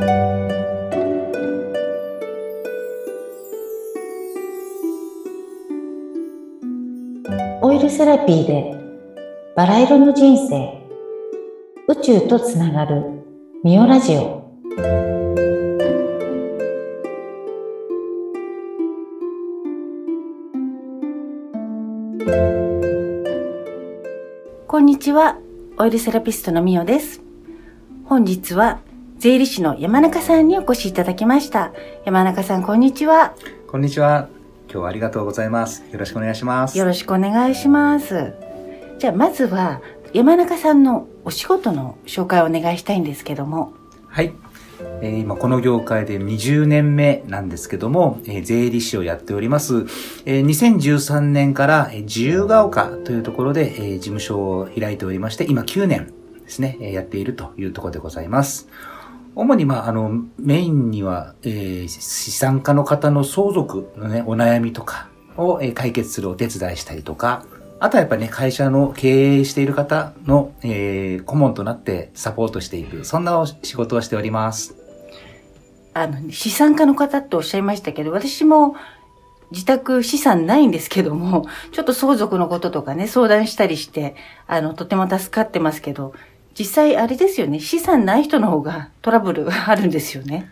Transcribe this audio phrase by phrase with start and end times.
[0.00, 0.02] オ
[7.72, 8.76] イルセラピーで
[9.56, 10.78] バラ色の人生。
[11.88, 13.24] 宇宙とつながる
[13.64, 14.46] ミオラジオ。
[24.68, 25.38] こんにちは。
[25.76, 27.20] オイルセラピストのミオです。
[28.04, 28.78] 本日は
[29.18, 31.72] 税理士の山中さんにお越しいただきました
[32.04, 33.34] 山中さんこんにちは
[33.66, 34.28] こんにちは。
[34.70, 35.84] 今日はありがとうございます。
[35.92, 36.78] よろしくお願いします。
[36.78, 38.32] よろしくお願いします。
[38.98, 39.82] じゃあまずは
[40.14, 43.72] 山中さんのお仕事の紹介をお願いしたいんですけども。
[44.06, 44.32] はい。
[45.02, 49.86] えー今この業界で20年目なんですけども、えー税理士をやっております。
[50.24, 58.68] えー2013年からえー自由が丘というところで、えー事務所を開いておりまして、今9年ですね、えーやっているというところでございます。
[59.38, 67.44] 主に、まあ、あの、メインには、えー資産家の方の相続のね、お悩みとかを、えー解決するお手伝いしたりとか、
[67.78, 74.74] あとはやっぱね、会社の経営している方の、えー顧問となってサポートしていく、そんな仕事をしております。
[75.94, 78.74] あの、資産家の方っておっしゃいましたけど、私も
[79.52, 84.16] 自宅資産ないんですけども、ちょっと相続のこととかね、相談したりして、
[84.48, 86.12] あの、とても助かってますけど、
[86.58, 90.50] 実際あれですよね、資産ない人の方がトラブルがあるんですよね。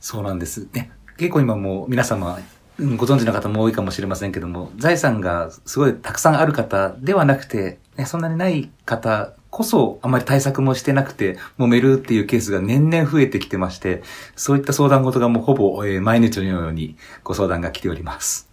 [0.00, 0.68] そうなんです。
[0.72, 2.38] ね、結構今もう皆様、
[2.78, 14.02] ご存知の方も多いかもしれませんけども、財産がすごいたくさんある方ではなくて、ね、そんなにない方こそあまり対策もしてなくて揉めるっていうケースが年々増えてきてまして、
[14.36, 18.48] そういった相談事がもうほぼ、毎日のようにご相談が来ております。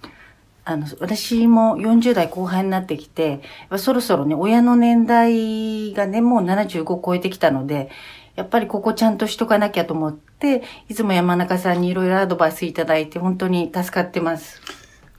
[0.69, 3.41] あの、私も40代後半になってきて、
[3.77, 7.89] そろそろね、親の年代がね、もう75超えてきたので、
[8.35, 14.61] やっぱりここちゃんとしとかなきゃと思って、いつも山中さんにいろいろアドバイスいただいて、本当に助かってます。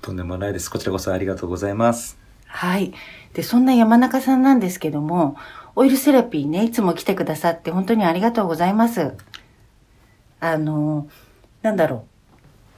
[0.01, 0.71] とんでもないです。
[0.71, 2.17] こちらこそありがとうございます。
[2.47, 2.93] はい。
[3.35, 5.37] で、そんな山中さんなんですけども、
[5.75, 9.15] オイルセラピーね、いつも来てくださって本当にありがとうございます。
[10.39, 11.09] あの、
[11.63, 12.10] なんだろう。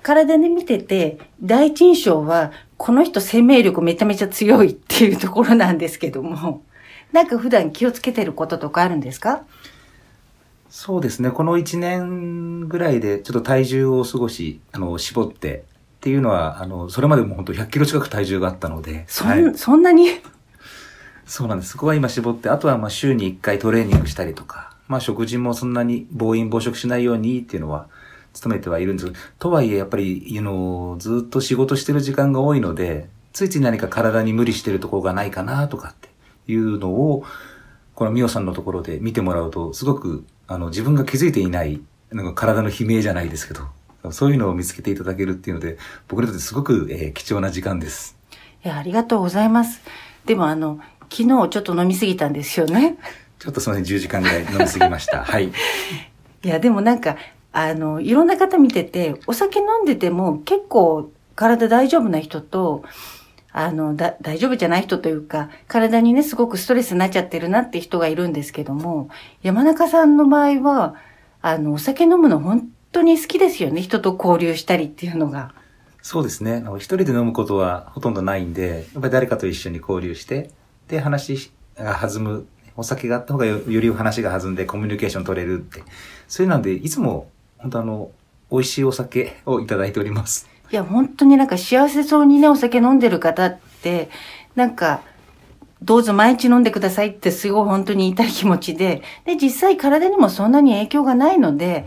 [0.03, 6.63] 体で見てて、第一印象は、この人生命力めちゃめちゃ強いっていうところなんですけども、
[7.13, 9.43] なんか普段気をつけてることとかあるんですか？
[10.71, 11.31] そうですね。
[11.31, 15.65] この1年ぐらいでちょっと体重を少し、あの、絞って
[15.99, 19.55] っていうのは、あの、それまでも本当100キロ近く体重があったので、そん、はい。
[19.55, 20.09] そんなに？
[21.27, 21.73] そうなんです。
[21.73, 27.87] そこは今絞って、あとはまあ週に1回トレーニングしたりとか、まあ食事もそんなに暴飲暴食しないようにっていうのは、
[28.41, 36.09] 努めてはいるんですとはいえやっぱり、you know ずっと仕事してる時間が多いので、ついつい何か体に無理してるところがないかなとかって
[36.47, 37.25] いうのを、
[37.95, 45.79] このミオさんのところで見てもらうと、すごく、あの、自分が気づいていない、なんか体の悲鳴じゃないですけど、そういうのを見つけていただけるっていうので、
[46.09, 48.17] 僕にとってすごく、えー貴重な時間です。
[48.65, 49.81] いや、ありがとうございます。
[50.27, 52.97] でもあの、昨日ちょっと飲みすぎたんですよね。
[53.39, 55.25] ちょっとその10時間ぐらい飲みすぎました。
[55.25, 55.53] はい。
[56.45, 57.17] いや、でもなんか、
[57.53, 62.83] あの、いろんな方見てて、お酒飲んでても結構体大丈夫な人と、
[63.53, 69.11] あの、だ、大丈夫じゃない人というか、体にね、すごくストレスになっちゃってるなって人がいるんですけども、
[69.43, 70.95] 山中さんの場合は、
[71.43, 73.83] あの、お酒飲むの本当に好きですよね。
[73.83, 75.53] 人と交流したりっていうのが。
[76.01, 76.65] そうですね。
[76.79, 80.51] 一人で飲むことはほとんどないんで、やっぱり誰かと一緒に交流して、
[80.89, 82.47] で、話が弾む。
[82.75, 85.83] お酒があった方がより話が弾んでコミュニケーション取れるって。
[86.27, 87.29] そういうので、いつも、
[87.63, 88.11] 本当あの、
[88.51, 90.49] 美味しいお酒をいただいております。
[90.71, 94.11] いや、本当になんか幸せそうにね、お酒飲んでる方って、
[94.55, 95.03] なんか、
[95.83, 101.87] どうぞ毎日飲んでくださいってすごい本当に言いたい気持ちで、で、実際体にもそんなに影響がないので、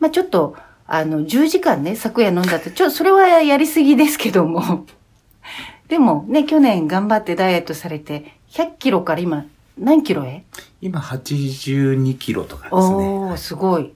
[0.00, 0.56] まあちょっと、
[0.86, 4.86] あの、10時間ね、昨夜飲んだって、ちょ、それはやりすぎですけども。
[5.88, 9.46] でもね、去年頑張ってダイエットされて、100キロから今、
[9.78, 10.44] 何キロへ？
[10.80, 12.80] 今82キロとかですね。
[12.80, 13.92] おー、すごい。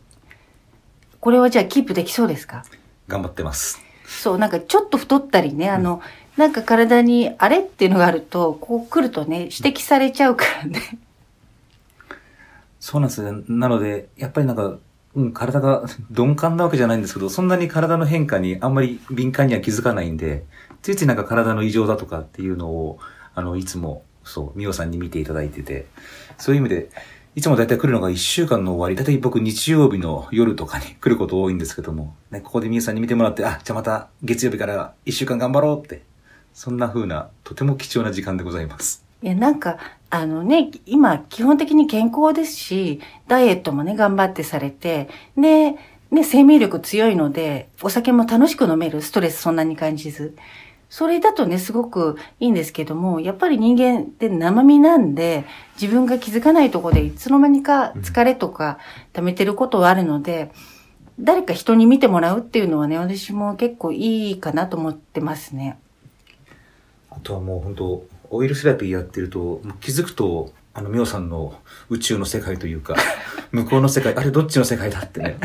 [1.20, 2.64] これはじゃあキープできそうですか？
[3.08, 3.80] 頑張ってます。
[4.06, 6.02] そう、なんかちょっと太ったりね、あの、
[6.36, 10.98] なんか体にあれっていうのがあると、こう来るとね、指摘されちゃうからね。
[12.80, 13.42] そうなんですね。
[13.48, 14.78] なので、やっぱりなんか、
[15.14, 20.44] うん、体が 鈍感なわけじゃないんですけど、そんなに体の変化にあんまり敏感には気づかないんで、
[20.82, 22.98] ついついなんか体の異常だとかっていうのを、
[23.34, 25.86] あの、いつも、そう、ミオさんに見ていただいてて、
[26.38, 26.90] そういう意味で、
[27.36, 36.02] いつもだいたい来るのが1週間の終わり、だいたい僕日曜日の夜とかに 来ること多いんですけども、ね、ここでミオさんに見てもらって、あ、じゃあまた月曜日から1週間頑張ろうって、
[36.52, 39.04] そんな風な、とても貴重な時間でございます。
[39.22, 39.78] いや、なんか、
[40.10, 45.76] あのね、今基本的に健康ですし、ダイエットもね、頑張ってされて、で、
[46.10, 50.34] ね、生命力強いので、お酒も楽しく飲める、ストレスそんなに感じず。
[50.90, 55.46] それだとね、すごくいいんですけども、やっぱり人間って生身なんで、
[55.80, 58.78] 自分が気づかないところでいつの間にか疲れとか
[59.12, 60.50] 溜めてることはあるので、
[61.20, 65.78] 誰か人に見てもらうっていうのはね、私も結構いいかなと思ってますね。
[67.08, 71.54] あとはもう本当オイルセラピーやってると、気づくと、あの、ミオさんの
[71.88, 72.96] 宇宙の世界というか、
[73.52, 75.36] 向こうの世界、あれどっちの世界だってね、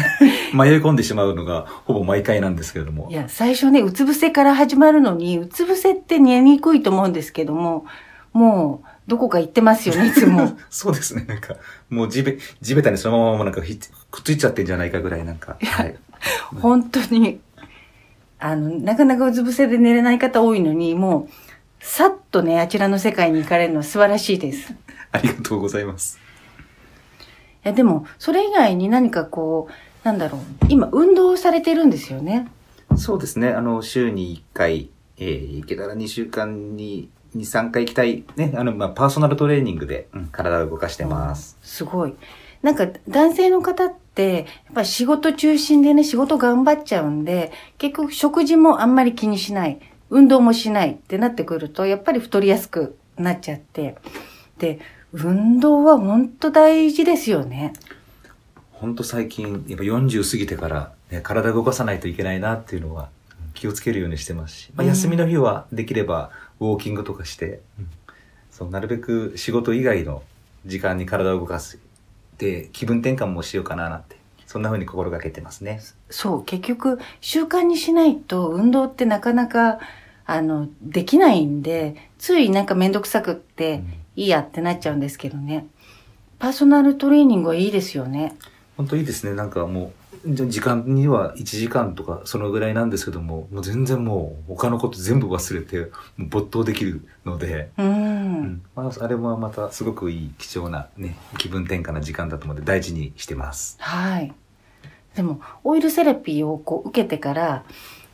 [0.55, 3.07] 迷い込んでしまうのがほぼ毎回なんですけれども。
[3.09, 7.85] いや、最初ね、うつ伏せから始まるのに、うつ伏せって寝にくいと思うんですけども、
[8.33, 10.57] もう、どこか行ってますよね、 いつも。
[10.69, 11.55] そうですね、なんか、
[11.89, 13.79] もう地べ、地べたにそのままなんかひ
[14.11, 15.57] くっついちゃってんじゃないかぐらいなんか。
[15.61, 15.95] はい。
[16.59, 17.39] 本当に、
[18.39, 21.33] あの、なかなかうつ伏せで寝れない方多いのに、もう、
[21.79, 24.73] さっとね、あちらの世界に行かれるのは素晴らしいです。
[25.11, 26.19] ありがとうございます。
[27.63, 29.73] いや、でも、それ以外に何かこう、
[30.05, 32.47] なんだろう、今、運動されてるんですよね。
[32.95, 33.49] そうですね。
[33.49, 41.57] あの、週に1回、えー、行けたら2週間に2、3回行きたい、ね、あの、まあ、パーソナルトレーニングで、うん、体を動かしてます。
[41.63, 42.13] すごい。
[42.61, 49.79] なんか、男性の方って、やっぱり仕事中心でね、仕事頑張っちゃうんで、結局食事もあんまり気にしない。
[50.11, 53.95] 運動もしないってなってくると、やっぱり太りやすくなっちゃって。
[54.59, 54.79] で、
[55.13, 57.73] 運動は本当大事ですよね。
[58.79, 63.09] 本当最近、やっぱ40過ぎてから、ね、体動かさないといけないなっていうのは
[63.53, 67.87] 気をつけるようにしてますし、まあ、休みの日はできればウォーキングとかして、うん、
[68.51, 70.23] そうなるべく仕事以外の
[70.65, 71.79] 時間に体を動かす。
[72.37, 75.81] で、気分転換もしようかななんてそんな風に心がけてますね。
[76.09, 79.79] そう、結局、習慣にしないと、運動ってなかなか、
[80.25, 83.83] あの、できないんで、ついなんかめんどくさくって、
[84.15, 85.67] いいやってなっちゃうんですけどね。
[86.39, 88.35] パーソナルトレーニングはいいですよね。
[88.77, 89.33] 本当いいですね。
[89.33, 89.93] なんかも
[90.25, 103.77] う、時間には1時間とかそのぐらいなんですけども、もう全然もう他のこと全部忘れて、没頭できるので、うん、うん、まあ、あれもまたすごくいい貴重なね、気分転換な時間だと思うので大事にしてます。
[103.79, 104.33] はい。
[105.15, 107.63] でも、オイルセラピーをこう受けてから、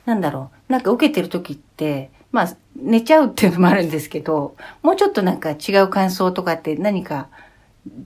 [0.05, 7.29] なんだろう、なんか受けてる時って、まあ、寝ちゃうっていうのもあるんですけど、もうちょっとなんか違う感想とかって何か、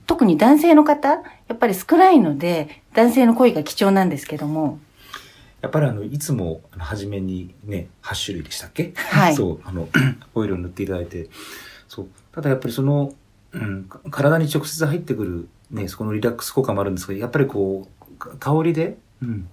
[0.06, 1.22] 特に男性の方、や
[1.54, 4.78] っぱり少ないので、男性の声が貴重なんですけども。
[5.60, 8.92] やっぱりあの、いつも、初めにね、8種類でしたっけ？
[8.96, 9.34] はい。
[9.34, 9.88] そう、あの、
[10.34, 11.28] オイルを塗っていただいて、
[11.88, 12.08] そう。
[12.32, 13.12] ただやっぱりその、
[13.52, 17.88] うん、体に直接入ってくる、ね、そこのリラックス効果もあるんですけど、やっぱりこ
[18.20, 19.48] う、香りで、うん、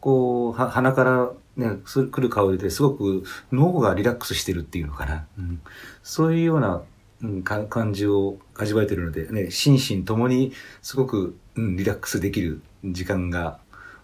[0.00, 5.26] こう、鼻からね、来る香りですごく脳がリラックスしてるっていうのかな。
[5.38, 5.60] うん、
[6.02, 6.82] そういうような、
[7.22, 13.58] うん、感じを味わえてるので、ね、心身ともにすごく、うん、リラックスできる時間が、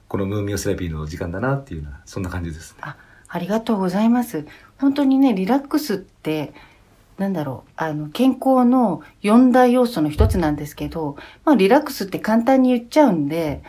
[0.09, 2.79] このムーミオセラピーの時間だなっていうような、そんな感じですね。
[2.83, 2.97] あ、
[3.29, 4.47] ありがとうございます。
[4.79, 6.53] 本当にね、リラックスって、
[7.19, 13.63] なんだろう、あの、健康の四大要素の一つなんですけど、まあ、リラックスって簡単に言っちゃうんで、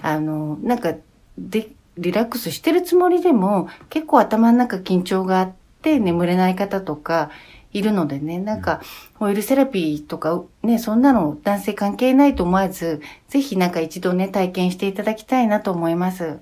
[0.00, 0.94] あの、なんか、
[1.36, 5.52] で、リラックスしてるつもりでも、結構頭の中緊張があっ
[5.82, 7.30] て眠れない方とか
[7.72, 8.80] いるのでね、なんか、
[9.20, 16.38] オイルセラピーとか、ね、そんなの男性関係ないと思わず、ぜひなんか一度ね、体験していただきたいなと思います。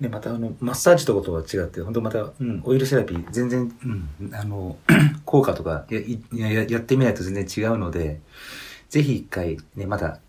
[0.00, 3.88] ね、またあの、マッサージとかとは違って、本当また、うん、オイルセラピー、全然、う
[4.24, 4.76] ん、あの、
[5.24, 8.20] 効果とかやや、やってみないと全然違うので、
[8.88, 10.20] ぜひ一回、ね、まだ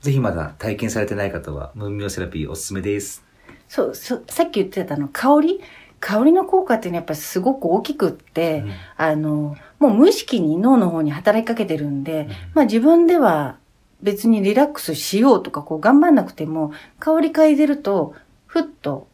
[0.00, 3.24] ぜひまだ体験されてない方は、ムーミオセラピーおすすめです。
[3.68, 5.60] そう、そさっき言ってたの、香り
[6.00, 13.56] 香りの効果っていうのはやっぱりすごく大きくって、うん、あの、もう無意識に脳の方に働きかけてるんで、うん、まあ自分では
[14.02, 18.14] 別にリラックスしようとかこう頑張んなくても、香り嗅いでると、
[18.46, 19.08] ふっと、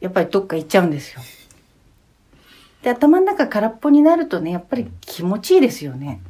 [0.00, 1.20] やっぱりどっか行っちゃうんですよ。
[2.82, 6.22] で、頭の中空っぽになるとね、やっぱり気持ちいいですよね。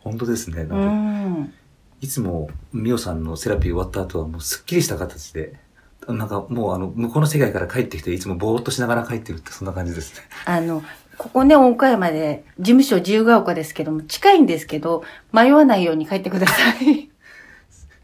[0.00, 0.62] 本当ですね。
[0.62, 1.52] うん。
[2.00, 5.60] いつも、みおさんのセラピー終わった後はもうすっきりした形で、
[6.08, 10.22] なんかもうあの、向こうの世界から帰ってきて、いつもぼーっとしながら帰ってるってそんな感じですね。
[10.44, 10.82] あの、
[11.18, 17.08] ここね、岡山で、事務所自由が丘ですけども、近いんですけど、迷わないように帰ってください。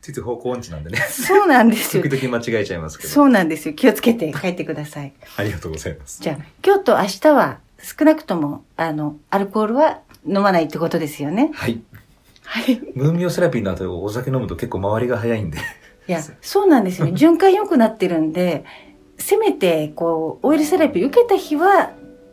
[0.01, 0.99] ついつい方向音痴なんでね。
[1.11, 2.03] そうなんですよ。
[2.03, 3.11] 時々間違えちゃいますけど。
[3.11, 3.75] そうなんですよ。
[3.75, 5.13] 気をつけて帰ってください。
[5.37, 6.23] ありがとうございます。
[6.23, 11.51] じゃあ、今日と明日は、少なくとも、あの、アルコールは飲まないってことですよね。
[11.55, 11.81] はい。
[12.45, 12.81] はい。
[12.95, 15.59] ムーミオセラピーの後お酒飲むと結構周りが早いんで。
[16.09, 17.13] いや、そうなんですよね。
[17.17, 18.65] 循環良くなってるんで、
[19.19, 21.91] せめて、こう、オイルセラピー受けた日は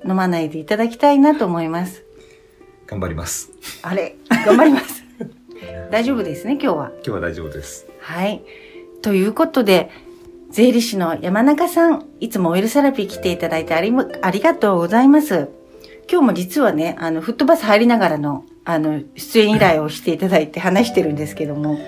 [0.08, 2.04] 飲まないでいただきたいなと思います。
[2.88, 3.52] 頑張ります。
[3.82, 4.16] あれ
[4.46, 5.04] 頑張ります。
[5.92, 6.92] 大丈夫ですね、今日は。
[6.96, 7.88] 今日は大丈夫です。
[8.00, 8.44] はい。
[9.02, 9.90] ということで、
[10.52, 15.50] 税理士の山中さん、いつもオイルセラピー来ていただいてありもありがとうございます。
[16.10, 21.80] 今日も実はね、あの、フットバス入りながらの、あの、出演依頼をしていただいて話してるんですけども、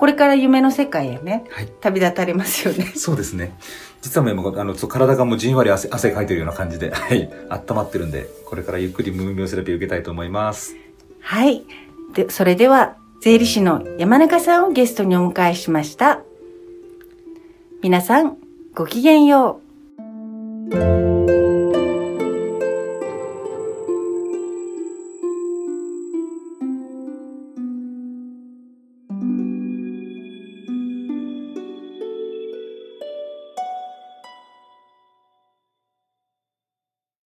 [0.00, 1.68] これから夢の世界へね、はい。
[1.78, 2.90] 旅立たれますよね。
[2.96, 3.54] そうですね。
[4.00, 7.30] 実はもう今、あの、体がもうじんわり汗、汗かいてるような感じで、 はい。
[7.50, 10.74] 温まってるんで、これからゆっくり無病セラピーを受けたいと思います。
[11.20, 11.66] はい。
[12.14, 16.22] で、それでは、税理士の山中さんをゲストにお迎えしました。
[17.82, 18.38] 皆さん、
[18.74, 19.59] ごきげんよう。